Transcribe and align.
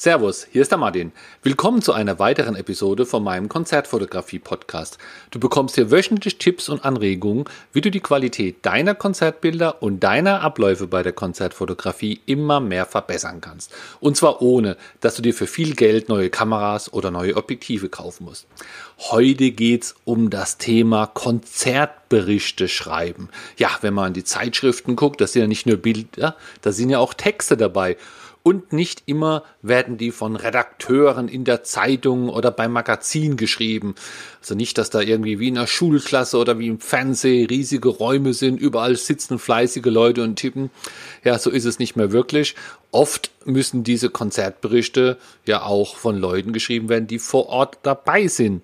Servus, 0.00 0.46
hier 0.50 0.62
ist 0.62 0.70
der 0.70 0.78
Martin. 0.78 1.12
Willkommen 1.42 1.82
zu 1.82 1.92
einer 1.92 2.18
weiteren 2.18 2.56
Episode 2.56 3.04
von 3.04 3.22
meinem 3.22 3.50
Konzertfotografie-Podcast. 3.50 4.96
Du 5.30 5.38
bekommst 5.38 5.74
hier 5.74 5.90
wöchentlich 5.90 6.38
Tipps 6.38 6.70
und 6.70 6.86
Anregungen, 6.86 7.44
wie 7.74 7.82
du 7.82 7.90
die 7.90 8.00
Qualität 8.00 8.64
deiner 8.64 8.94
Konzertbilder 8.94 9.82
und 9.82 10.00
deiner 10.00 10.40
Abläufe 10.40 10.86
bei 10.86 11.02
der 11.02 11.12
Konzertfotografie 11.12 12.18
immer 12.24 12.60
mehr 12.60 12.86
verbessern 12.86 13.42
kannst. 13.42 13.74
Und 14.00 14.16
zwar 14.16 14.40
ohne, 14.40 14.78
dass 15.00 15.16
du 15.16 15.20
dir 15.20 15.34
für 15.34 15.46
viel 15.46 15.74
Geld 15.74 16.08
neue 16.08 16.30
Kameras 16.30 16.90
oder 16.90 17.10
neue 17.10 17.36
Objektive 17.36 17.90
kaufen 17.90 18.24
musst. 18.24 18.46
Heute 19.10 19.50
geht's 19.50 19.96
um 20.04 20.30
das 20.30 20.56
Thema 20.56 21.08
Konzertberichte 21.08 22.68
schreiben. 22.68 23.28
Ja, 23.58 23.68
wenn 23.82 23.92
man 23.92 24.08
in 24.08 24.14
die 24.14 24.24
Zeitschriften 24.24 24.96
guckt, 24.96 25.20
das 25.20 25.34
sind 25.34 25.42
ja 25.42 25.46
nicht 25.48 25.66
nur 25.66 25.76
Bilder, 25.76 26.36
da 26.62 26.72
sind 26.72 26.88
ja 26.88 27.00
auch 27.00 27.12
Texte 27.12 27.58
dabei 27.58 27.98
und 28.42 28.72
nicht 28.72 29.02
immer 29.06 29.44
werden 29.60 29.98
die 29.98 30.10
von 30.10 30.34
Redakteuren 30.34 31.28
in 31.28 31.44
der 31.44 31.62
Zeitung 31.62 32.30
oder 32.30 32.50
beim 32.50 32.72
Magazin 32.72 33.36
geschrieben. 33.36 33.94
Also 34.40 34.54
nicht, 34.54 34.78
dass 34.78 34.88
da 34.88 35.00
irgendwie 35.00 35.38
wie 35.38 35.48
in 35.48 35.58
einer 35.58 35.66
Schulklasse 35.66 36.38
oder 36.38 36.58
wie 36.58 36.68
im 36.68 36.80
Fernsehen 36.80 37.46
riesige 37.46 37.90
Räume 37.90 38.32
sind, 38.32 38.58
überall 38.58 38.96
sitzen 38.96 39.38
fleißige 39.38 39.86
Leute 39.86 40.22
und 40.22 40.36
tippen. 40.36 40.70
Ja, 41.22 41.38
so 41.38 41.50
ist 41.50 41.66
es 41.66 41.78
nicht 41.78 41.96
mehr 41.96 42.12
wirklich. 42.12 42.54
Oft 42.92 43.30
müssen 43.44 43.84
diese 43.84 44.08
Konzertberichte 44.08 45.18
ja 45.44 45.62
auch 45.62 45.96
von 45.96 46.16
Leuten 46.16 46.52
geschrieben 46.52 46.88
werden, 46.88 47.06
die 47.06 47.18
vor 47.18 47.48
Ort 47.48 47.78
dabei 47.82 48.26
sind. 48.26 48.62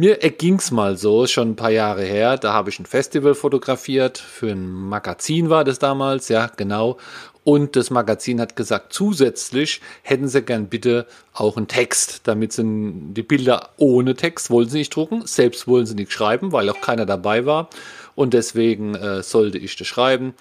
Mir 0.00 0.22
erging's 0.22 0.70
mal 0.70 0.96
so, 0.96 1.26
schon 1.26 1.50
ein 1.50 1.56
paar 1.56 1.72
Jahre 1.72 2.02
her. 2.02 2.38
Da 2.38 2.54
habe 2.54 2.70
ich 2.70 2.78
ein 2.78 2.86
Festival 2.86 3.34
fotografiert. 3.34 4.16
Für 4.16 4.50
ein 4.50 4.66
Magazin 4.66 5.50
war 5.50 5.62
das 5.62 5.78
damals, 5.78 6.30
ja, 6.30 6.50
genau. 6.56 6.96
Und 7.44 7.76
das 7.76 7.90
Magazin 7.90 8.40
hat 8.40 8.56
gesagt, 8.56 8.94
zusätzlich 8.94 9.82
hätten 10.00 10.26
sie 10.26 10.40
gern 10.40 10.68
bitte 10.68 11.06
auch 11.34 11.58
einen 11.58 11.68
Text, 11.68 12.22
damit 12.24 12.54
sie 12.54 12.62
die 12.64 13.22
Bilder 13.22 13.72
ohne 13.76 14.14
Text 14.14 14.48
wollen 14.48 14.70
sie 14.70 14.78
nicht 14.78 14.96
drucken, 14.96 15.26
selbst 15.26 15.68
wollen 15.68 15.84
sie 15.84 15.96
nicht 15.96 16.12
schreiben, 16.12 16.50
weil 16.50 16.70
auch 16.70 16.80
keiner 16.80 17.04
dabei 17.04 17.44
war. 17.44 17.68
Und 18.14 18.32
deswegen 18.32 18.94
äh, 18.94 19.22
sollte 19.22 19.58
ich 19.58 19.76
das 19.76 19.86
schreiben. 19.86 20.32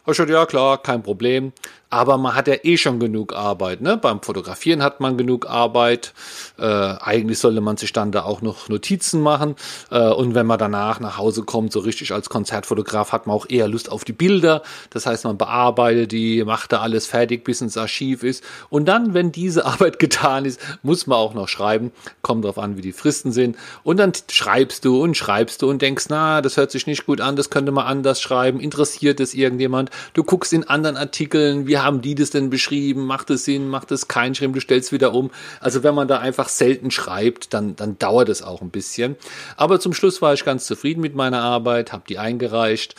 Ich 0.00 0.06
gesagt, 0.06 0.30
ja 0.30 0.46
klar, 0.46 0.82
kein 0.82 1.02
Problem. 1.02 1.52
Aber 1.92 2.16
man 2.16 2.34
hat 2.34 2.48
ja 2.48 2.54
eh 2.62 2.78
schon 2.78 2.98
genug 3.00 3.34
Arbeit. 3.34 3.82
Ne? 3.82 3.98
Beim 3.98 4.22
Fotografieren 4.22 4.82
hat 4.82 5.00
man 5.00 5.18
genug 5.18 5.46
Arbeit. 5.46 6.14
Äh, 6.58 6.64
eigentlich 6.64 7.38
sollte 7.38 7.60
man 7.60 7.76
sich 7.76 7.92
dann 7.92 8.12
da 8.12 8.22
auch 8.22 8.40
noch 8.40 8.70
Notizen 8.70 9.20
machen. 9.20 9.56
Äh, 9.90 10.08
und 10.08 10.34
wenn 10.34 10.46
man 10.46 10.58
danach 10.58 11.00
nach 11.00 11.18
Hause 11.18 11.42
kommt, 11.42 11.70
so 11.70 11.80
richtig 11.80 12.12
als 12.12 12.30
Konzertfotograf, 12.30 13.12
hat 13.12 13.26
man 13.26 13.36
auch 13.36 13.44
eher 13.46 13.68
Lust 13.68 13.92
auf 13.92 14.04
die 14.04 14.14
Bilder. 14.14 14.62
Das 14.88 15.04
heißt, 15.04 15.24
man 15.24 15.36
bearbeitet 15.36 16.12
die, 16.12 16.42
macht 16.44 16.72
da 16.72 16.80
alles 16.80 17.06
fertig, 17.06 17.44
bis 17.44 17.60
ins 17.60 17.76
Archiv 17.76 18.22
ist. 18.22 18.42
Und 18.70 18.86
dann, 18.86 19.12
wenn 19.12 19.30
diese 19.30 19.66
Arbeit 19.66 19.98
getan 19.98 20.46
ist, 20.46 20.58
muss 20.82 21.06
man 21.06 21.18
auch 21.18 21.34
noch 21.34 21.48
schreiben. 21.48 21.92
Kommt 22.22 22.46
drauf 22.46 22.58
an, 22.58 22.78
wie 22.78 22.82
die 22.82 22.94
Fristen 22.94 23.32
sind. 23.32 23.58
Und 23.82 23.98
dann 23.98 24.12
schreibst 24.30 24.86
du 24.86 25.02
und 25.02 25.14
schreibst 25.14 25.60
du 25.60 25.68
und 25.68 25.82
denkst, 25.82 26.06
na, 26.08 26.40
das 26.40 26.56
hört 26.56 26.70
sich 26.70 26.86
nicht 26.86 27.04
gut 27.04 27.20
an, 27.20 27.36
das 27.36 27.50
könnte 27.50 27.70
man 27.70 27.84
anders 27.84 28.22
schreiben. 28.22 28.60
Interessiert 28.60 29.20
es 29.20 29.34
irgendjemand? 29.34 29.90
Du 30.14 30.24
guckst 30.24 30.54
in 30.54 30.66
anderen 30.66 30.96
Artikeln, 30.96 31.66
wie 31.66 31.81
haben 31.82 32.00
die 32.00 32.14
das 32.14 32.30
denn 32.30 32.50
beschrieben? 32.50 33.06
Macht 33.06 33.30
es 33.30 33.44
Sinn? 33.44 33.68
Macht 33.68 33.90
es 33.92 34.08
keinen 34.08 34.34
Sinn? 34.34 34.52
Du 34.52 34.60
stellst 34.60 34.92
wieder 34.92 35.12
um. 35.14 35.30
Also 35.60 35.82
wenn 35.82 35.94
man 35.94 36.08
da 36.08 36.18
einfach 36.18 36.48
selten 36.48 36.90
schreibt, 36.90 37.52
dann, 37.54 37.76
dann 37.76 37.98
dauert 37.98 38.28
es 38.28 38.42
auch 38.42 38.62
ein 38.62 38.70
bisschen. 38.70 39.16
Aber 39.56 39.80
zum 39.80 39.92
Schluss 39.92 40.22
war 40.22 40.34
ich 40.34 40.44
ganz 40.44 40.66
zufrieden 40.66 41.00
mit 41.00 41.14
meiner 41.14 41.42
Arbeit, 41.42 41.92
habe 41.92 42.04
die 42.08 42.18
eingereicht 42.18 42.94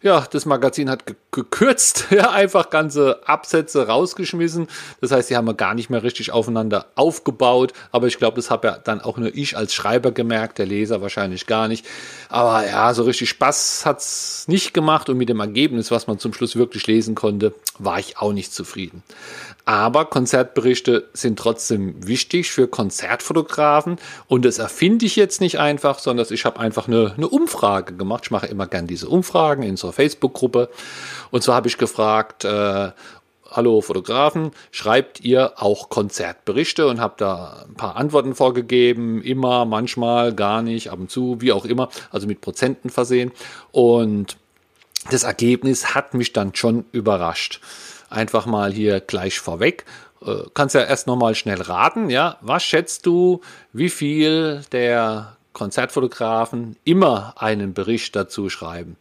ja, 0.00 0.24
das 0.30 0.46
Magazin 0.46 0.88
hat 0.90 1.04
gekürzt, 1.32 2.06
ja, 2.10 2.30
einfach 2.30 2.70
ganze 2.70 3.26
Absätze 3.26 3.88
rausgeschmissen. 3.88 4.68
Das 5.00 5.10
heißt, 5.10 5.30
die 5.30 5.36
haben 5.36 5.46
wir 5.46 5.54
gar 5.54 5.74
nicht 5.74 5.90
mehr 5.90 6.02
richtig 6.02 6.30
aufeinander 6.30 6.86
aufgebaut. 6.94 7.72
Aber 7.90 8.06
ich 8.06 8.18
glaube, 8.18 8.36
das 8.36 8.50
habe 8.50 8.68
ja 8.68 8.78
dann 8.78 9.00
auch 9.00 9.16
nur 9.16 9.34
ich 9.34 9.56
als 9.56 9.74
Schreiber 9.74 10.12
gemerkt, 10.12 10.58
der 10.58 10.66
Leser 10.66 11.02
wahrscheinlich 11.02 11.46
gar 11.46 11.68
nicht. 11.68 11.84
Aber 12.28 12.66
ja, 12.66 12.94
so 12.94 13.02
richtig 13.02 13.28
Spaß 13.30 13.84
hat's 13.86 14.46
nicht 14.46 14.72
gemacht 14.72 15.08
und 15.08 15.18
mit 15.18 15.28
dem 15.28 15.40
Ergebnis, 15.40 15.90
was 15.90 16.06
man 16.06 16.18
zum 16.18 16.32
Schluss 16.32 16.56
wirklich 16.56 16.86
lesen 16.86 17.14
konnte, 17.14 17.54
war 17.78 17.98
ich 17.98 18.18
auch 18.18 18.27
nicht 18.32 18.52
zufrieden. 18.52 19.02
Aber 19.64 20.06
Konzertberichte 20.06 21.08
sind 21.12 21.38
trotzdem 21.38 22.06
wichtig 22.06 22.50
für 22.50 22.68
Konzertfotografen 22.68 23.96
und 24.26 24.44
das 24.44 24.58
erfinde 24.58 25.06
ich 25.06 25.16
jetzt 25.16 25.40
nicht 25.40 25.58
einfach, 25.58 25.98
sondern 25.98 26.26
ich 26.30 26.44
habe 26.44 26.58
einfach 26.58 26.88
eine, 26.88 27.12
eine 27.16 27.28
Umfrage 27.28 27.94
gemacht. 27.94 28.24
Ich 28.24 28.30
mache 28.30 28.46
immer 28.46 28.66
gern 28.66 28.86
diese 28.86 29.08
Umfragen 29.08 29.62
in 29.62 29.70
unserer 29.70 29.92
Facebook-Gruppe. 29.92 30.70
Und 31.30 31.42
zwar 31.42 31.56
habe 31.56 31.68
ich 31.68 31.76
gefragt, 31.76 32.44
äh, 32.44 32.92
hallo 33.50 33.80
Fotografen, 33.80 34.52
schreibt 34.70 35.20
ihr 35.20 35.52
auch 35.56 35.88
Konzertberichte 35.88 36.86
und 36.86 37.00
habe 37.00 37.14
da 37.16 37.64
ein 37.68 37.74
paar 37.74 37.96
Antworten 37.96 38.34
vorgegeben, 38.34 39.22
immer, 39.22 39.64
manchmal, 39.64 40.34
gar 40.34 40.62
nicht, 40.62 40.90
ab 40.90 40.98
und 40.98 41.10
zu, 41.10 41.40
wie 41.40 41.52
auch 41.52 41.64
immer, 41.64 41.88
also 42.10 42.26
mit 42.26 42.40
Prozenten 42.40 42.90
versehen. 42.90 43.32
Und 43.72 44.36
das 45.10 45.22
Ergebnis 45.22 45.94
hat 45.94 46.14
mich 46.14 46.32
dann 46.32 46.54
schon 46.54 46.84
überrascht 46.92 47.60
einfach 48.08 48.46
mal 48.46 48.72
hier 48.72 49.00
gleich 49.00 49.40
vorweg. 49.40 49.84
Äh, 50.24 50.44
kannst 50.54 50.74
ja 50.74 50.82
erst 50.82 51.06
nochmal 51.06 51.34
schnell 51.34 51.60
raten, 51.60 52.10
ja. 52.10 52.38
Was 52.40 52.62
schätzt 52.62 53.06
du, 53.06 53.40
wie 53.72 53.90
viel 53.90 54.62
der 54.72 55.36
Konzertfotografen 55.52 56.76
immer 56.84 57.34
einen 57.36 57.74
Bericht 57.74 58.16
dazu 58.16 58.48
schreiben? 58.48 58.96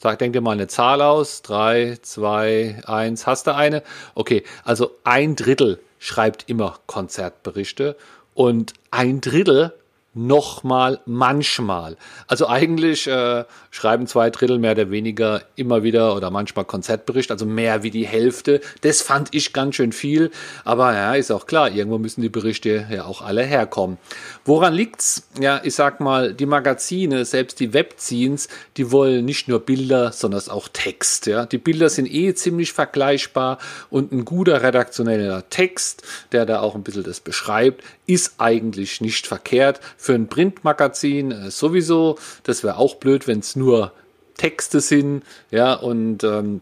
Sag, 0.00 0.18
denk 0.18 0.34
dir 0.34 0.42
mal 0.42 0.52
eine 0.52 0.66
Zahl 0.66 1.00
aus. 1.00 1.40
Drei, 1.40 1.96
zwei, 2.02 2.82
eins. 2.86 3.26
Hast 3.26 3.46
du 3.46 3.54
eine? 3.54 3.82
Okay, 4.14 4.44
also 4.62 4.90
ein 5.04 5.34
Drittel 5.34 5.80
schreibt 5.98 6.48
immer 6.48 6.78
Konzertberichte 6.86 7.96
und 8.34 8.74
ein 8.90 9.22
Drittel 9.22 9.72
nochmal, 10.14 11.00
manchmal. 11.06 11.96
Also 12.26 12.48
eigentlich 12.48 13.06
äh, 13.06 13.44
schreiben 13.70 14.06
zwei 14.06 14.30
Drittel 14.30 14.58
mehr 14.58 14.72
oder 14.72 14.90
weniger 14.90 15.42
immer 15.56 15.82
wieder 15.82 16.16
oder 16.16 16.30
manchmal 16.30 16.64
Konzertbericht, 16.64 17.30
also 17.30 17.44
mehr 17.44 17.82
wie 17.82 17.90
die 17.90 18.06
Hälfte. 18.06 18.60
Das 18.82 19.02
fand 19.02 19.34
ich 19.34 19.52
ganz 19.52 19.74
schön 19.74 19.92
viel, 19.92 20.30
aber 20.64 20.94
ja, 20.94 21.14
ist 21.14 21.30
auch 21.30 21.46
klar, 21.46 21.70
irgendwo 21.70 21.98
müssen 21.98 22.22
die 22.22 22.28
Berichte 22.28 22.86
ja 22.90 23.04
auch 23.04 23.22
alle 23.22 23.42
herkommen. 23.42 23.98
Woran 24.44 24.74
liegt's? 24.74 25.28
Ja, 25.40 25.60
ich 25.64 25.74
sag 25.74 26.00
mal, 26.00 26.32
die 26.32 26.46
Magazine, 26.46 27.24
selbst 27.24 27.58
die 27.60 27.72
Webzines, 27.72 28.48
die 28.76 28.92
wollen 28.92 29.24
nicht 29.24 29.48
nur 29.48 29.60
Bilder, 29.60 30.12
sondern 30.12 30.34
auch 30.48 30.68
Text. 30.68 31.26
Ja, 31.26 31.46
die 31.46 31.58
Bilder 31.58 31.88
sind 31.88 32.12
eh 32.12 32.34
ziemlich 32.34 32.72
vergleichbar 32.72 33.58
und 33.90 34.12
ein 34.12 34.24
guter 34.24 34.62
redaktioneller 34.62 35.48
Text, 35.50 36.02
der 36.32 36.46
da 36.46 36.60
auch 36.60 36.74
ein 36.74 36.82
bisschen 36.82 37.02
das 37.02 37.20
beschreibt, 37.20 37.82
ist 38.06 38.34
eigentlich 38.38 39.00
nicht 39.00 39.26
verkehrt 39.26 39.80
für 40.04 40.14
ein 40.14 40.28
Printmagazin 40.28 41.32
äh, 41.32 41.50
sowieso. 41.50 42.18
Das 42.42 42.62
wäre 42.62 42.76
auch 42.76 42.96
blöd, 42.96 43.26
wenn 43.26 43.38
es 43.38 43.56
nur 43.56 43.92
Texte 44.36 44.80
sind. 44.80 45.22
Ja, 45.50 45.72
und 45.72 46.22
ähm, 46.24 46.60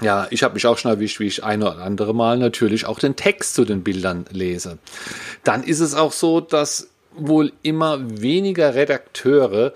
ja, 0.00 0.26
ich 0.30 0.42
habe 0.42 0.54
mich 0.54 0.66
auch 0.66 0.78
schon 0.78 0.90
erwischt, 0.90 1.20
wie 1.20 1.26
ich 1.26 1.44
ein 1.44 1.62
oder 1.62 1.78
andere 1.78 2.14
Mal 2.14 2.38
natürlich 2.38 2.86
auch 2.86 2.98
den 2.98 3.14
Text 3.14 3.54
zu 3.54 3.66
den 3.66 3.84
Bildern 3.84 4.24
lese. 4.30 4.78
Dann 5.44 5.62
ist 5.64 5.80
es 5.80 5.94
auch 5.94 6.12
so, 6.12 6.40
dass 6.40 6.88
wohl 7.14 7.52
immer 7.62 7.98
weniger 8.22 8.74
Redakteure 8.74 9.74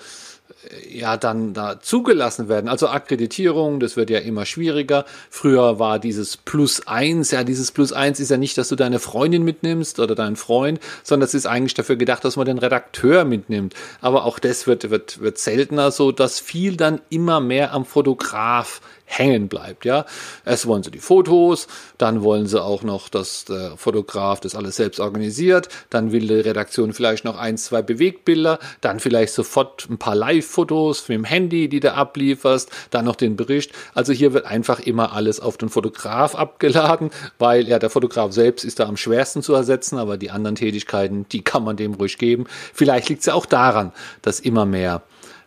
ja 0.90 1.16
dann 1.16 1.54
da 1.54 1.80
zugelassen 1.80 2.48
werden. 2.48 2.68
Also 2.68 2.88
Akkreditierung, 2.88 3.80
das 3.80 3.96
wird 3.96 4.10
ja 4.10 4.18
immer 4.18 4.46
schwieriger. 4.46 5.04
Früher 5.30 5.78
war 5.78 5.98
dieses 5.98 6.36
Plus 6.36 6.86
eins, 6.86 7.30
ja, 7.30 7.44
dieses 7.44 7.72
Plus 7.72 7.92
eins 7.92 8.20
ist 8.20 8.30
ja 8.30 8.36
nicht, 8.36 8.58
dass 8.58 8.68
du 8.68 8.76
deine 8.76 8.98
Freundin 8.98 9.42
mitnimmst 9.42 10.00
oder 10.00 10.14
deinen 10.14 10.36
Freund, 10.36 10.80
sondern 11.02 11.26
es 11.26 11.34
ist 11.34 11.46
eigentlich 11.46 11.74
dafür 11.74 11.96
gedacht, 11.96 12.24
dass 12.24 12.36
man 12.36 12.46
den 12.46 12.58
Redakteur 12.58 13.24
mitnimmt. 13.24 13.74
Aber 14.00 14.24
auch 14.24 14.38
das 14.38 14.66
wird, 14.66 14.90
wird, 14.90 15.20
wird 15.20 15.38
seltener 15.38 15.90
so, 15.90 16.12
dass 16.12 16.40
viel 16.40 16.76
dann 16.76 17.00
immer 17.10 17.40
mehr 17.40 17.72
am 17.72 17.84
Fotograf 17.84 18.80
hängen 19.06 19.48
bleibt. 19.48 19.84
Ja, 19.84 20.04
erst 20.44 20.66
wollen 20.66 20.82
sie 20.82 20.90
die 20.90 20.98
Fotos, 20.98 21.68
dann 21.96 22.22
wollen 22.22 22.46
sie 22.46 22.62
auch 22.62 22.82
noch, 22.82 23.08
dass 23.08 23.44
der 23.46 23.76
Fotograf 23.76 24.40
das 24.40 24.54
alles 24.54 24.76
selbst 24.76 25.00
organisiert, 25.00 25.68
dann 25.90 26.12
will 26.12 26.26
die 26.26 26.34
Redaktion 26.34 26.92
vielleicht 26.92 27.24
noch 27.24 27.38
ein, 27.38 27.56
zwei 27.56 27.82
Bewegtbilder, 27.82 28.58
dann 28.80 29.00
vielleicht 29.00 29.32
sofort 29.32 29.88
ein 29.88 29.98
paar 29.98 30.16
Live-Fotos 30.56 31.08
mit 31.08 31.18
dem 31.18 31.24
Handy, 31.24 31.68
die 31.68 31.80
du 31.80 31.92
ablieferst, 31.92 32.70
dann 32.90 33.04
noch 33.04 33.16
den 33.16 33.36
Bericht. 33.36 33.72
Also 33.94 34.12
hier 34.12 34.32
wird 34.32 34.46
einfach 34.46 34.80
immer 34.80 35.12
alles 35.12 35.40
auf 35.40 35.56
den 35.56 35.68
Fotograf 35.68 36.34
abgeladen, 36.34 37.10
weil 37.38 37.68
ja 37.68 37.78
der 37.78 37.90
Fotograf 37.90 38.32
selbst 38.32 38.64
ist 38.64 38.80
da 38.80 38.86
am 38.86 38.96
schwersten 38.96 39.42
zu 39.42 39.54
ersetzen, 39.54 39.98
aber 39.98 40.16
die 40.16 40.30
anderen 40.30 40.56
Tätigkeiten, 40.56 41.26
die 41.30 41.42
kann 41.42 41.64
man 41.64 41.76
dem 41.76 41.94
ruhig 41.94 42.18
geben. 42.18 42.46
Vielleicht 42.72 43.08
liegt 43.08 43.20
es 43.20 43.26
ja 43.26 43.34
auch 43.34 43.46
daran, 43.46 43.92
dass 44.22 44.40
immer 44.40 44.64
mehr 44.64 45.02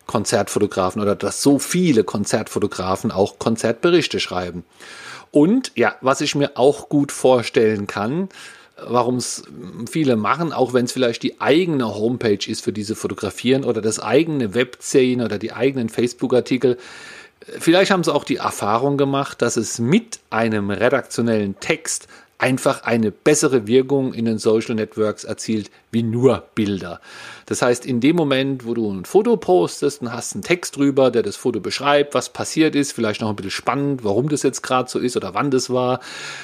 Konzertfotografen 0.06 1.02
oder 1.02 1.16
dass 1.16 1.42
so 1.42 1.60
viele 1.60 2.04
Konzertfotografen 2.04 3.12
auch 3.12 3.40
Konzertberichte 3.40 4.20
schreiben. 4.20 4.64
Und 5.32 5.72
ja, 5.76 5.96
was 6.02 6.22
ich 6.22 6.34
mir 6.34 6.52
auch 6.56 6.90
gut 6.90 7.12
vorstellen 7.12 7.86
kann, 7.86 8.30
warum 8.88 9.16
es 9.16 9.44
viele 9.90 10.16
machen, 10.16 10.54
auch 10.54 10.74
wenn 10.74 10.86
es 10.86 10.92
vielleicht 10.92 11.24
die 11.24 11.42
eigene 11.42 11.96
Homepage 11.96 12.50
ist 12.50 12.64
für 12.64 12.74
diese 12.74 12.96
Fotografieren 12.96 13.64
oder 13.64 13.82
das 13.82 14.00
eigene 14.00 14.54
Webszene 14.54 15.26
oder 15.26 15.38
die 15.38 15.54
eigenen 15.54 15.90
Facebook-Artikel. 15.90 16.78
Vielleicht 17.42 17.92
haben 17.92 18.04
sie 18.04 18.14
auch 18.14 18.24
die 18.24 18.38
Erfahrung 18.38 18.98
gemacht, 18.98 19.42
dass 19.42 19.58
es 19.58 19.80
mit 19.80 20.20
einem 20.30 20.70
redaktionellen 20.70 21.60
Text 21.60 22.08
einfach 22.38 22.84
eine 22.84 23.12
bessere 23.12 23.68
Wirkung 23.68 24.14
in 24.14 24.26
den 24.26 24.38
Social 24.38 24.76
Networks 24.76 25.24
erzielt 25.24 25.70
wie 25.92 26.04
nur 26.04 26.44
Bilder. 26.56 27.00
Das 27.46 27.62
heißt, 27.64 27.86
in 27.86 28.00
dem 28.00 28.16
Moment, 28.16 28.66
wo 28.66 28.76
du 28.76 28.92
ein 28.92 29.06
Foto 29.06 29.36
postest 29.36 30.02
und 30.02 30.14
hast 30.14 30.36
einen 30.36 30.44
Text 30.44 30.78
drüber, 30.78 31.10
der 31.10 31.24
das 31.24 31.36
Foto 31.36 31.60
beschreibt, 31.60 32.14
was 32.14 32.30
passiert 32.30 32.76
ist, 32.76 32.92
vielleicht 32.92 33.22
noch 33.22 33.30
ein 33.30 33.36
bisschen 33.36 33.52
spannend, 33.52 34.04
warum 34.04 34.30
das 34.30 34.44
jetzt 34.44 34.62
gerade 34.62 34.90
so 34.90 35.00
ist 35.00 35.18
oder 35.18 35.34
wann 35.34 35.50
das 35.50 35.72
war, 35.72 36.00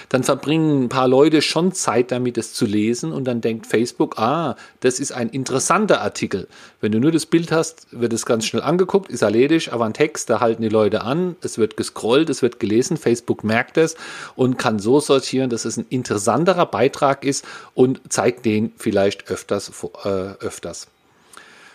dann 0.09 0.23
verbringen 0.23 0.85
ein 0.85 0.89
paar 0.89 1.07
Leute 1.07 1.43
schon 1.43 1.73
Zeit 1.73 2.11
damit, 2.11 2.37
es 2.39 2.53
zu 2.53 2.65
lesen 2.65 3.11
und 3.11 3.25
dann 3.25 3.41
denkt 3.41 3.67
Facebook, 3.67 4.17
ah, 4.17 4.55
das 4.79 4.99
ist 4.99 5.11
ein 5.11 5.29
interessanter 5.29 6.01
Artikel. 6.01 6.47
Wenn 6.81 6.91
du 6.91 6.99
nur 6.99 7.11
das 7.11 7.27
Bild 7.27 7.51
hast, 7.51 7.87
wird 7.91 8.13
es 8.13 8.25
ganz 8.25 8.45
schnell 8.45 8.63
angeguckt, 8.63 9.11
ist 9.11 9.21
erledigt, 9.21 9.71
aber 9.71 9.85
ein 9.85 9.93
Text, 9.93 10.29
da 10.29 10.39
halten 10.39 10.63
die 10.63 10.69
Leute 10.69 11.03
an, 11.03 11.35
es 11.41 11.59
wird 11.59 11.77
gescrollt, 11.77 12.31
es 12.31 12.41
wird 12.41 12.59
gelesen, 12.59 12.97
Facebook 12.97 13.43
merkt 13.43 13.77
es 13.77 13.95
und 14.35 14.57
kann 14.57 14.79
so 14.79 14.99
sortieren, 14.99 15.51
dass 15.51 15.65
es 15.65 15.77
ein 15.77 15.85
interessanterer 15.89 16.65
Beitrag 16.65 17.23
ist 17.23 17.45
und 17.75 18.01
zeigt 18.09 18.45
den 18.45 18.71
vielleicht 18.77 19.29
öfters. 19.35 19.71
Äh, 20.03 20.09
öfters. 20.39 20.87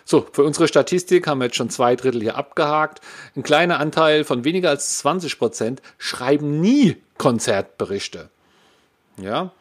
So, 0.05 0.27
für 0.33 0.43
unsere 0.43 0.67
Statistik 0.67 1.27
haben 1.27 1.39
wir 1.39 1.45
jetzt 1.45 1.57
schon 1.57 1.71
zwei 1.71 1.95
Drittel 1.95 2.23
hier 2.23 2.37
abgehakt. 2.37 3.01
Ein 3.37 3.43
kleiner 3.43 3.79
Anteil 3.79 4.25
von 4.25 4.45
weniger 4.45 4.71
als 4.71 4.99
20 4.99 5.39
Prozent 5.39 5.83
schreiben 5.99 6.61
nie 6.61 6.97
Konzertberichte. 7.19 8.31
Ja, 9.23 9.53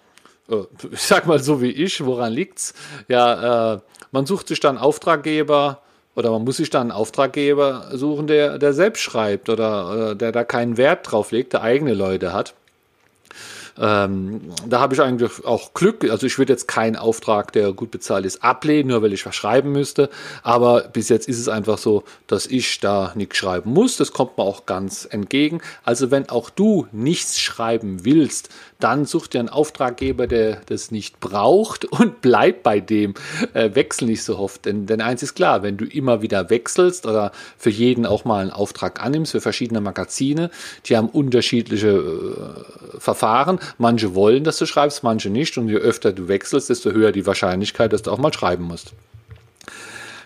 äh, 0.50 0.64
ich 0.92 1.02
sag 1.02 1.28
mal 1.28 1.44
so 1.44 1.62
wie 1.62 1.72
ich, 1.72 2.04
woran 2.06 2.34
liegt's? 2.34 2.74
Ja, 3.08 3.74
äh, 3.74 3.80
man 4.12 4.26
sucht 4.26 4.48
sich 4.48 4.60
dann 4.60 4.78
Auftraggeber 4.78 5.82
oder 6.16 6.32
man 6.32 6.46
muss 6.46 6.58
sich 6.58 6.70
dann 6.70 6.84
einen 6.84 6.92
Auftraggeber 6.92 7.90
suchen, 7.94 8.28
der, 8.28 8.58
der 8.58 8.74
selbst 8.74 9.02
schreibt 9.02 9.50
oder, 9.50 9.92
oder 9.92 10.16
der 10.16 10.32
da 10.32 10.44
keinen 10.44 10.78
Wert 10.78 11.12
drauf 11.12 11.32
legt, 11.32 11.54
der 11.54 11.62
eigene 11.62 11.94
Leute 11.94 12.34
hat. 12.34 12.56
Ähm, 13.80 14.42
da 14.68 14.82
habe 14.82 14.94
ich 14.94 15.02
eigentlich 15.02 15.46
auch 15.46 15.74
Glück. 15.74 16.04
Also 16.10 16.28
ich 16.28 16.38
würde 16.38 16.54
jetzt 16.54 16.68
keinen 16.68 16.96
Auftrag, 16.96 17.54
der 17.54 17.72
gut 17.72 17.92
bezahlt 17.92 18.26
ist, 18.26 18.44
ablehnen, 18.44 18.90
nur 18.90 19.02
weil 19.02 19.14
ich 19.14 19.26
was 19.26 19.36
schreiben 19.36 19.72
müsste. 19.72 20.10
Aber 20.44 20.82
bis 20.82 21.10
jetzt 21.10 21.28
ist 21.30 21.40
es 21.40 21.48
einfach 21.48 21.78
so, 21.78 22.04
dass 22.28 22.46
ich 22.46 22.80
da 22.80 23.14
nichts 23.16 23.38
schreiben 23.38 23.72
muss. 23.72 23.98
Das 23.98 24.12
kommt 24.12 24.38
mir 24.38 24.44
auch 24.44 24.66
ganz 24.66 25.08
entgegen. 25.10 25.62
Also 25.84 26.12
wenn 26.12 26.30
auch 26.30 26.50
du 26.50 26.88
nichts 26.92 27.40
schreiben 27.40 28.04
willst, 28.04 28.50
dann 28.80 29.06
such 29.06 29.28
dir 29.28 29.40
einen 29.40 29.50
Auftraggeber, 29.50 30.26
der 30.26 30.62
das 30.68 30.90
nicht 30.90 31.20
braucht 31.20 31.86
und 31.92 32.22
bleib 32.22 32.64
bei 32.64 32.80
dem. 32.80 33.14
Äh, 33.54 33.76
wechsel 33.76 34.08
nicht 34.08 34.24
so 34.24 34.38
oft. 34.38 34.66
Denn, 34.66 34.86
denn 34.86 35.02
eins 35.02 35.22
ist 35.22 35.36
klar, 35.36 35.64
wenn 35.64 35.78
du 35.78 35.86
immer 35.86 36.22
wieder 36.22 36.50
wechselst 36.50 37.06
oder 37.06 37.32
für 37.58 37.70
jeden 37.70 38.06
auch 38.06 38.26
mal 38.26 38.42
einen 38.42 38.52
Auftrag 38.52 39.04
annimmst, 39.04 39.34
für 39.34 39.42
verschiedene 39.42 39.82
Magazine, 39.82 40.50
die 40.86 40.96
haben 40.96 41.10
unterschiedliche 41.10 41.90
äh, 41.90 43.00
Verfahren. 43.00 43.60
Manche 43.78 44.16
wollen, 44.16 44.44
dass 44.44 44.58
du 44.58 44.66
schreibst, 44.66 45.04
manche 45.04 45.30
nicht. 45.30 45.58
Und 45.58 45.68
je 45.68 45.76
öfter 45.76 46.14
du 46.14 46.28
wechselst, 46.28 46.70
desto 46.70 46.92
höher 46.92 47.12
die 47.12 47.26
Wahrscheinlichkeit, 47.26 47.92
dass 47.92 48.04
du 48.04 48.12
auch 48.12 48.18
mal 48.18 48.34
schreiben 48.34 48.64
musst. 48.64 48.94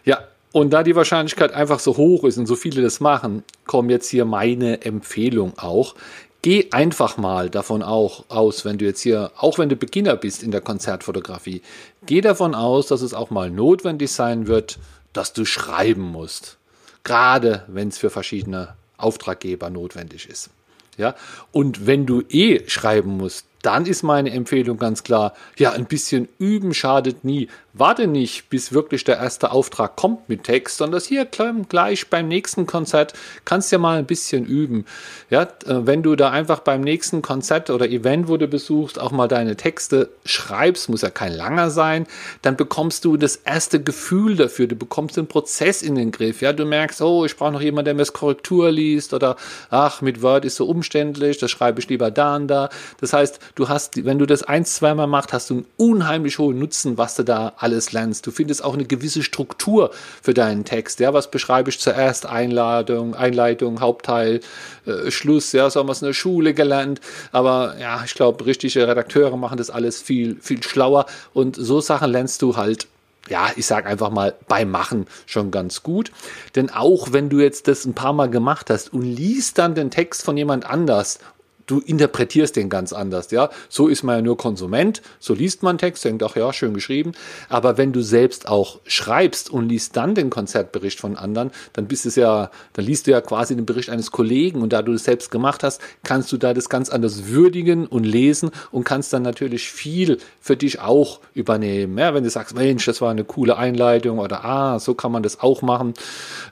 Ja, 0.05 0.19
und 0.53 0.71
da 0.71 0.83
die 0.83 0.95
Wahrscheinlichkeit 0.95 1.51
einfach 1.51 1.79
so 1.79 1.97
hoch 1.97 2.23
ist 2.25 2.37
und 2.37 2.45
so 2.45 2.55
viele 2.55 2.83
das 2.83 2.99
machen, 2.99 3.43
kommt 3.65 3.89
jetzt 3.89 4.07
hier 4.07 4.23
meine 4.23 4.85
Empfehlung 4.85 5.57
auch. 5.57 5.95
Geh 6.43 6.67
einfach 6.71 7.15
mal 7.15 7.49
davon 7.49 7.81
auch 7.81 8.25
aus, 8.29 8.65
wenn 8.65 8.77
du 8.77 8.83
jetzt 8.83 8.99
hier, 8.99 9.31
auch 9.37 9.57
wenn 9.57 9.69
du 9.69 9.77
Beginner 9.77 10.17
bist 10.17 10.43
in 10.43 10.51
der 10.51 10.59
Konzertfotografie, 10.59 11.61
geh 12.05 12.19
davon 12.19 12.53
aus, 12.53 12.87
dass 12.87 13.01
es 13.01 13.13
auch 13.13 13.29
mal 13.29 13.49
notwendig 13.49 14.11
sein 14.11 14.45
wird, 14.45 14.77
dass 15.13 15.31
du 15.31 15.45
schreiben 15.45 16.01
musst. 16.01 16.57
Gerade 17.05 17.63
wenn 17.67 17.87
es 17.87 17.97
für 17.97 18.09
verschiedene 18.09 18.75
Auftraggeber 18.97 19.69
notwendig 19.69 20.27
ist. 20.27 20.49
Ja, 20.97 21.15
und 21.53 21.87
wenn 21.87 22.05
du 22.05 22.21
eh 22.27 22.67
schreiben 22.67 23.15
musst, 23.15 23.45
dann 23.63 23.85
ist 23.85 24.03
meine 24.03 24.31
Empfehlung 24.31 24.77
ganz 24.77 25.03
klar, 25.03 25.33
ja, 25.57 25.71
ein 25.71 25.85
bisschen 25.85 26.27
üben 26.37 26.73
schadet 26.73 27.23
nie. 27.23 27.47
Warte 27.75 28.05
nicht, 28.05 28.49
bis 28.49 28.71
wirklich 28.71 29.03
der 29.03 29.17
erste 29.17 29.51
Auftrag 29.51 29.95
kommt 29.95 30.29
mit 30.29 30.43
Text, 30.43 30.77
sondern 30.77 30.97
das 30.97 31.07
hier 31.07 31.25
gleich 31.25 32.07
beim 32.07 32.27
nächsten 32.27 32.67
Konzert 32.67 33.13
kannst 33.45 33.71
du 33.71 33.77
ja 33.77 33.79
mal 33.79 33.97
ein 33.97 34.05
bisschen 34.05 34.45
üben. 34.45 34.85
Ja, 35.31 35.43
äh, 35.43 35.87
wenn 35.87 36.03
du 36.03 36.15
da 36.15 36.29
einfach 36.29 36.59
beim 36.59 36.81
nächsten 36.81 37.23
Konzert 37.23 37.71
oder 37.71 37.89
Event, 37.89 38.27
wo 38.27 38.37
du 38.37 38.47
besuchst, 38.47 38.99
auch 38.99 39.11
mal 39.11 39.27
deine 39.27 39.55
Texte 39.55 40.09
schreibst, 40.23 40.89
muss 40.89 41.01
ja 41.01 41.09
kein 41.09 41.33
langer 41.33 41.71
sein, 41.71 42.05
dann 42.43 42.57
bekommst 42.57 43.05
du 43.05 43.17
das 43.17 43.37
erste 43.37 43.81
Gefühl 43.81 44.35
dafür, 44.35 44.67
du 44.67 44.75
bekommst 44.75 45.17
den 45.17 45.27
Prozess 45.27 45.81
in 45.81 45.95
den 45.95 46.11
Griff. 46.11 46.41
Ja, 46.41 46.53
du 46.53 46.65
merkst, 46.65 47.01
oh, 47.01 47.25
ich 47.25 47.35
brauche 47.35 47.53
noch 47.53 47.61
jemanden, 47.61 47.85
der 47.85 47.93
mir 47.95 48.01
das 48.01 48.13
Korrektur 48.13 48.71
liest 48.71 49.13
oder 49.13 49.35
ach, 49.71 50.01
mit 50.01 50.21
Word 50.21 50.45
ist 50.45 50.57
so 50.57 50.67
umständlich, 50.67 51.39
das 51.39 51.49
schreibe 51.49 51.79
ich 51.79 51.89
lieber 51.89 52.11
da 52.11 52.35
und 52.35 52.49
da. 52.49 52.69
Das 52.99 53.13
heißt, 53.13 53.39
du 53.55 53.69
hast, 53.69 54.03
wenn 54.05 54.19
du 54.19 54.25
das 54.25 54.43
ein, 54.43 54.65
zweimal 54.65 55.07
machst, 55.07 55.33
hast 55.33 55.49
du 55.49 55.55
einen 55.55 55.65
unheimlich 55.77 56.39
hohen 56.39 56.59
Nutzen, 56.59 56.97
was 56.97 57.15
du 57.15 57.23
da 57.23 57.53
alles 57.57 57.91
lernst. 57.91 58.25
Du 58.25 58.31
findest 58.31 58.63
auch 58.63 58.73
eine 58.73 58.85
gewisse 58.85 59.23
Struktur 59.23 59.91
für 60.21 60.33
deinen 60.33 60.65
Text. 60.65 60.99
Ja, 60.99 61.13
was 61.13 61.29
beschreibe 61.29 61.69
ich 61.69 61.79
zuerst? 61.79 62.25
Einladung, 62.25 63.15
Einleitung, 63.15 63.79
Hauptteil, 63.81 64.41
äh, 64.85 65.11
Schluss. 65.11 65.51
Ja, 65.51 65.69
so 65.69 65.79
haben 65.79 65.87
wir 65.87 65.93
es 65.93 66.01
in 66.01 66.07
der 66.07 66.13
Schule 66.13 66.53
gelernt. 66.53 67.01
Aber 67.31 67.75
ja, 67.79 68.03
ich 68.05 68.13
glaube, 68.13 68.45
richtige 68.45 68.87
Redakteure 68.87 69.37
machen 69.37 69.57
das 69.57 69.69
alles 69.69 70.01
viel, 70.01 70.37
viel 70.41 70.61
schlauer. 70.63 71.05
Und 71.33 71.55
so 71.55 71.81
Sachen 71.81 72.11
lernst 72.11 72.41
du 72.41 72.57
halt 72.57 72.87
ja, 73.29 73.49
ich 73.55 73.65
sag 73.65 73.85
einfach 73.85 74.09
mal 74.09 74.35
beim 74.49 74.69
Machen 74.69 75.07
schon 75.25 75.49
ganz 75.49 75.81
gut. 75.83 76.11
Denn 76.55 76.69
auch 76.69 77.13
wenn 77.13 77.29
du 77.29 77.39
jetzt 77.39 77.67
das 77.67 77.85
ein 77.85 77.93
paar 77.93 78.11
Mal 78.13 78.29
gemacht 78.29 78.69
hast 78.69 78.91
und 78.91 79.03
liest 79.03 79.57
dann 79.57 79.75
den 79.75 79.91
Text 79.91 80.23
von 80.23 80.35
jemand 80.35 80.65
anders 80.65 81.19
du 81.65 81.79
interpretierst 81.79 82.55
den 82.55 82.69
ganz 82.69 82.93
anders, 82.93 83.31
ja. 83.31 83.49
So 83.69 83.87
ist 83.87 84.03
man 84.03 84.17
ja 84.17 84.21
nur 84.21 84.37
Konsument, 84.37 85.01
so 85.19 85.33
liest 85.33 85.63
man 85.63 85.77
Text, 85.77 86.03
denkt, 86.05 86.23
ach 86.23 86.35
ja, 86.35 86.51
schön 86.53 86.73
geschrieben. 86.73 87.13
Aber 87.49 87.77
wenn 87.77 87.93
du 87.93 88.01
selbst 88.01 88.47
auch 88.47 88.79
schreibst 88.85 89.49
und 89.49 89.69
liest 89.69 89.95
dann 89.95 90.15
den 90.15 90.29
Konzertbericht 90.29 90.99
von 90.99 91.17
anderen, 91.17 91.51
dann 91.73 91.87
bist 91.87 92.05
es 92.05 92.15
ja, 92.15 92.51
dann 92.73 92.85
liest 92.85 93.07
du 93.07 93.11
ja 93.11 93.21
quasi 93.21 93.55
den 93.55 93.65
Bericht 93.65 93.89
eines 93.89 94.11
Kollegen 94.11 94.61
und 94.61 94.73
da 94.73 94.81
du 94.81 94.93
das 94.93 95.03
selbst 95.03 95.31
gemacht 95.31 95.63
hast, 95.63 95.81
kannst 96.03 96.31
du 96.31 96.37
da 96.37 96.53
das 96.53 96.69
ganz 96.69 96.89
anders 96.89 97.27
würdigen 97.27 97.87
und 97.87 98.03
lesen 98.03 98.51
und 98.71 98.83
kannst 98.83 99.13
dann 99.13 99.23
natürlich 99.23 99.69
viel 99.69 100.17
für 100.41 100.57
dich 100.57 100.79
auch 100.79 101.19
übernehmen. 101.33 101.97
Ja, 101.97 102.13
wenn 102.13 102.23
du 102.23 102.29
sagst, 102.29 102.55
Mensch, 102.55 102.85
das 102.85 103.01
war 103.01 103.11
eine 103.11 103.23
coole 103.23 103.57
Einleitung 103.57 104.19
oder 104.19 104.43
ah, 104.43 104.79
so 104.79 104.93
kann 104.93 105.11
man 105.11 105.23
das 105.23 105.39
auch 105.39 105.61
machen. 105.61 105.93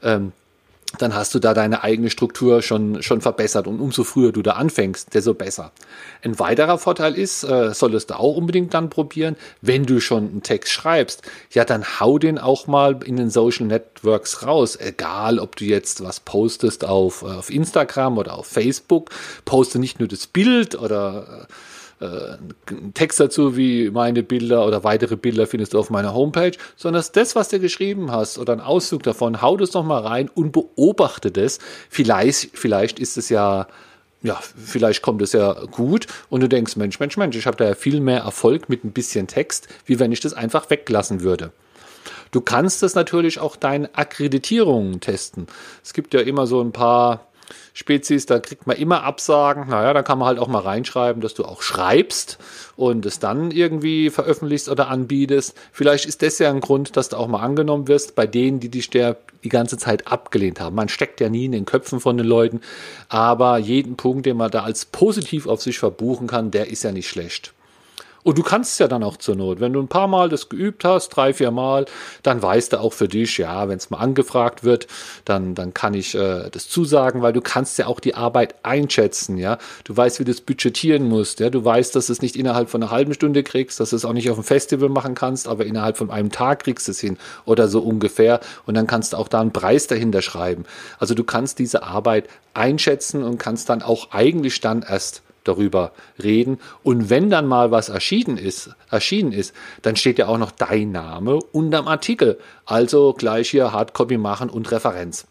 Ähm, 0.04 0.32
dann 0.98 1.16
hast 1.16 1.34
du 1.34 1.40
da 1.40 1.54
deine 1.54 1.84
eigene 1.84 2.10
Struktur 2.10 2.62
schon, 2.62 3.02
schon 3.02 3.22
verbessert. 3.22 3.68
Und 3.68 3.80
umso 3.80 4.04
früher 4.04 4.32
du 4.32 4.42
da 4.42 4.54
anfängst, 4.54 5.14
desto 5.14 5.34
besser. 5.34 5.72
Ein 6.24 6.38
weiterer 6.40 6.78
Vorteil 6.78 7.16
ist, 7.16 7.44
äh, 7.44 7.74
solltest 7.74 8.10
du 8.10 8.20
auch 8.20 8.36
unbedingt 8.36 8.74
dann 8.74 8.90
probieren, 8.90 9.36
wenn 9.62 9.86
du 9.86 10.00
schon 10.00 10.30
einen 10.30 10.44
Text 10.44 10.72
schreibst, 10.72 11.24
ja, 11.52 11.66
dann 11.66 12.00
hau 12.00 12.18
den 12.18 12.38
auch 12.38 12.68
mal 12.68 13.00
in 13.04 13.16
den 13.16 13.30
Social 13.30 13.68
Networks 13.68 14.46
raus. 14.46 14.76
Egal, 14.76 15.40
ob 15.40 15.56
du 15.56 15.66
jetzt 15.66 16.04
was 16.04 16.20
postest 16.20 16.86
auf, 16.86 17.24
auf 17.24 17.50
Instagram 17.50 18.18
oder 18.18 18.38
auf 18.38 18.48
Facebook, 18.48 19.10
poste 19.46 19.80
nicht 19.80 20.00
nur 20.00 20.08
das 20.08 20.28
Bild 20.28 20.76
oder 20.76 21.48
äh, 21.48 21.54
äh, 22.02 22.38
einen 22.70 22.94
Text 22.94 23.20
dazu 23.20 23.56
wie 23.56 23.90
meine 23.92 24.24
Bilder 24.24 24.66
oder 24.66 24.84
weitere 24.84 25.16
Bilder 25.16 25.48
findest 25.48 25.74
du 25.74 25.80
auf 25.80 25.90
meiner 25.90 26.14
Homepage, 26.14 26.58
sondern 26.76 27.04
das, 27.14 27.36
was 27.36 27.50
du 27.50 27.60
geschrieben 27.60 28.12
hast 28.12 28.38
oder 28.38 28.54
ein 28.54 28.62
Auszug 28.62 29.04
davon, 29.04 29.42
hau 29.42 29.56
das 29.56 29.74
noch 29.74 29.86
mal 29.86 30.02
rein 30.02 30.30
und 30.34 30.52
beobachte 30.52 31.32
das. 31.32 31.60
Vielleicht, 31.90 32.58
vielleicht 32.58 33.00
ist 33.00 33.18
es 33.18 33.30
ja 33.30 33.68
ja, 34.24 34.40
vielleicht 34.56 35.02
kommt 35.02 35.22
es 35.24 35.34
ja 35.34 35.54
gut 35.72 36.06
und 36.30 36.42
du 36.42 36.50
denkst, 36.50 36.76
Mensch, 36.76 37.00
Mensch, 37.00 37.18
Mensch, 37.18 37.36
ich 37.36 37.48
habe 37.48 37.58
da 37.58 37.66
ja 37.66 37.74
viel 37.74 38.00
mehr 38.02 38.20
Erfolg 38.20 38.70
mit 38.70 38.84
ein 38.84 38.92
bisschen 38.92 39.26
Text, 39.26 39.68
wie 39.86 40.00
wenn 40.00 40.12
ich 40.12 40.20
das 40.20 40.34
einfach 40.34 40.70
weglassen 40.70 41.22
würde. 41.22 41.52
Du 42.30 42.40
kannst 42.40 42.84
das 42.84 42.94
natürlich 42.94 43.40
auch 43.40 43.56
deine 43.56 43.90
Akkreditierungen 43.96 45.02
testen. 45.02 45.48
Es 45.84 45.94
gibt 45.94 46.14
ja 46.14 46.22
immer 46.22 46.46
so 46.46 46.62
ein 46.62 46.72
paar 46.72 47.31
Spezies, 47.74 48.26
da 48.26 48.40
kriegt 48.40 48.68
man 48.68 48.78
immer 48.78 49.04
Absagen. 49.04 49.70
Naja, 49.70 49.94
da 49.94 50.04
kann 50.04 50.20
man 50.20 50.28
halt 50.28 50.40
auch 50.40 50.48
mal 50.48 50.60
reinschreiben, 50.60 51.22
dass 51.22 51.34
du 51.34 51.46
auch 51.46 51.62
schreibst 51.62 52.38
und 52.76 53.06
es 53.06 53.20
dann 53.20 53.52
irgendwie 53.52 54.10
veröffentlichst 54.10 54.70
oder 54.70 54.88
anbietest. 54.90 55.56
Vielleicht 55.72 56.06
ist 56.06 56.22
das 56.22 56.40
ja 56.40 56.50
ein 56.50 56.62
Grund, 56.62 56.98
dass 56.98 57.10
du 57.10 57.18
auch 57.18 57.28
mal 57.28 57.42
angenommen 57.42 57.88
wirst 57.88 58.16
bei 58.16 58.28
denen, 58.28 58.60
die 58.60 58.70
dich 58.70 58.90
der 58.90 59.18
die 59.44 59.50
ganze 59.50 59.78
Zeit 59.78 60.08
abgelehnt 60.08 60.60
haben. 60.60 60.76
Man 60.76 60.90
steckt 60.90 61.20
ja 61.20 61.30
nie 61.30 61.46
in 61.46 61.52
den 61.52 61.66
Köpfen 61.66 62.00
von 62.00 62.18
den 62.18 62.28
Leuten, 62.28 62.62
aber 63.10 63.58
jeden 63.58 63.98
Punkt, 63.98 64.26
den 64.26 64.38
man 64.38 64.52
da 64.52 64.64
als 64.64 64.86
positiv 64.86 65.48
auf 65.48 65.62
sich 65.62 65.80
verbuchen 65.80 66.28
kann, 66.28 66.52
der 66.52 66.70
ist 66.70 66.84
ja 66.84 66.92
nicht 66.92 67.10
schlecht. 67.10 67.54
Und 68.24 68.38
du 68.38 68.44
kannst 68.44 68.80
ja 68.80 68.88
dann 68.88 69.04
auch 69.04 69.18
zur 69.18 69.36
Not. 69.36 69.60
Wenn 69.60 69.74
du 69.74 69.82
ein 69.82 69.88
paar 69.88 70.08
Mal 70.08 70.30
das 70.30 70.50
geübt 70.50 70.84
hast, 70.86 71.10
drei, 71.10 71.34
vier 71.34 71.52
Mal, 71.52 71.86
dann 72.24 72.42
weißt 72.42 72.74
du 72.74 72.80
auch 72.80 72.94
für 72.94 73.08
dich, 73.08 73.38
ja, 73.38 73.68
wenn 73.68 73.78
es 73.78 73.90
mal 73.90 73.98
angefragt 73.98 74.64
wird, 74.64 74.88
dann, 75.26 75.56
dann 75.56 75.74
kann 75.74 75.94
ich 75.94 76.14
äh, 76.16 76.50
das 76.50 76.70
zusagen, 76.70 77.22
weil 77.22 77.34
du 77.34 77.42
kannst 77.42 77.78
ja 77.78 77.88
auch 77.88 78.00
die 78.00 78.16
Arbeit 78.16 78.56
einschätzen, 78.64 79.38
ja. 79.38 79.58
Du 79.84 79.96
weißt, 79.96 80.20
wie 80.20 80.24
du 80.24 80.32
es 80.32 80.42
budgetieren 80.42 81.08
musst, 81.08 81.40
ja. 81.40 81.50
Du 81.50 81.64
weißt, 81.64 81.96
dass 81.96 82.08
du 82.08 82.14
es 82.14 82.22
nicht 82.22 82.36
innerhalb 82.36 82.70
von 82.70 82.84
einer 82.84 82.92
halben 82.92 83.14
Stunde 83.14 83.44
kriegst, 83.44 83.80
dass 83.80 83.90
du 83.90 83.96
es 83.96 84.06
auch 84.06 84.14
nicht 84.14 84.30
auf 84.30 84.38
dem 84.38 84.44
Festival 84.44 84.90
machen 84.90 85.16
kannst, 85.16 85.48
aber 85.48 85.66
innerhalb 85.66 85.98
von 85.98 86.12
einem 86.12 86.32
Tag 86.32 86.64
kriegst 86.64 86.88
du 86.88 86.92
es 86.92 87.00
hin 87.00 87.18
oder 87.46 87.68
so 87.68 87.82
ungefähr. 87.82 88.40
Und 88.66 88.76
dann 88.76 88.88
kannst 88.88 89.14
du 89.14 89.18
auch 89.18 89.28
da 89.28 89.42
einen 89.42 89.52
Preis 89.52 89.88
dahinter 89.88 90.22
schreiben. 90.22 90.66
Also 91.00 91.16
du 91.16 91.24
kannst 91.24 91.60
diese 91.60 91.84
Arbeit 91.84 92.28
einschätzen 92.54 93.24
und 93.24 93.38
kannst 93.38 93.70
dann 93.70 93.82
auch 93.82 94.12
eigentlich 94.12 94.62
dann 94.62 94.84
erst 94.88 95.24
darüber 95.44 95.92
reden. 96.22 96.60
Und 96.84 97.10
wenn 97.10 97.30
dann 97.30 97.48
mal 97.48 97.72
was 97.72 97.90
erschienen 97.90 98.38
ist, 98.38 98.72
erschienen 98.90 99.32
ist, 99.32 99.54
dann 99.82 99.96
steht 99.96 100.20
ja 100.20 100.28
auch 100.28 100.38
noch 100.38 100.52
dein 100.52 100.92
Name 100.92 101.36
unterm 101.52 101.88
Artikel. 101.88 102.40
Also 102.66 103.14
gleich 103.14 103.50
hier 103.50 103.72
Hardcopy 103.72 104.18
machen 104.18 104.50
und 104.50 104.72
Referenz. 104.72 105.26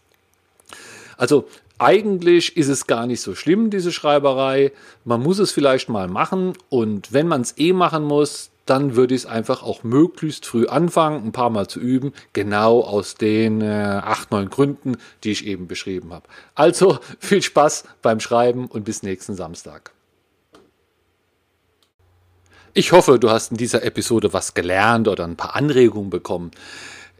Also 1.16 1.46
eigentlich 1.78 2.56
ist 2.56 2.68
es 2.68 2.86
gar 2.86 3.06
nicht 3.06 3.22
so 3.22 3.34
schlimm, 3.34 3.70
diese 3.70 3.92
Schreiberei. 3.92 4.72
Man 5.04 5.22
muss 5.22 5.38
es 5.38 5.50
vielleicht 5.50 5.88
mal 5.88 6.08
machen 6.08 6.52
und 6.68 7.12
wenn 7.12 7.26
man 7.26 7.40
es 7.40 7.56
eh 7.56 7.72
machen 7.72 8.04
muss, 8.04 8.50
dann 8.70 8.94
würde 8.94 9.14
ich 9.14 9.22
es 9.22 9.26
einfach 9.26 9.62
auch 9.62 9.82
möglichst 9.82 10.46
früh 10.46 10.66
anfangen, 10.66 11.24
ein 11.24 11.32
paar 11.32 11.50
Mal 11.50 11.66
zu 11.68 11.80
üben, 11.80 12.12
genau 12.32 12.82
aus 12.82 13.16
den 13.16 13.62
äh, 13.62 14.00
acht, 14.02 14.30
neun 14.30 14.48
Gründen, 14.48 14.96
die 15.24 15.32
ich 15.32 15.44
eben 15.44 15.66
beschrieben 15.66 16.12
habe. 16.12 16.28
Also 16.54 16.98
viel 17.18 17.42
Spaß 17.42 17.84
beim 18.00 18.20
Schreiben 18.20 18.66
und 18.66 18.84
bis 18.84 19.02
nächsten 19.02 19.34
Samstag. 19.34 19.92
Ich 22.72 22.92
hoffe, 22.92 23.18
du 23.18 23.30
hast 23.30 23.50
in 23.50 23.56
dieser 23.56 23.82
Episode 23.82 24.32
was 24.32 24.54
gelernt 24.54 25.08
oder 25.08 25.24
ein 25.24 25.36
paar 25.36 25.56
Anregungen 25.56 26.08
bekommen. 26.08 26.52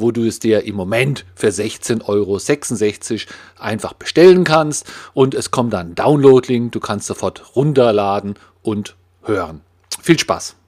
wo 0.00 0.10
du 0.10 0.26
es 0.26 0.38
dir 0.38 0.64
im 0.64 0.74
Moment 0.76 1.24
für 1.34 1.48
16,66 1.48 2.04
Euro 2.08 2.38
einfach 3.58 3.92
bestellen 3.94 4.44
kannst. 4.44 4.86
Und 5.14 5.34
es 5.34 5.50
kommt 5.50 5.72
dann 5.72 5.94
Download-Link, 5.94 6.72
du 6.72 6.80
kannst 6.80 7.06
sofort 7.06 7.56
runterladen 7.56 8.34
und 8.62 8.96
hören. 9.22 9.60
Viel 10.02 10.18
Spaß! 10.18 10.59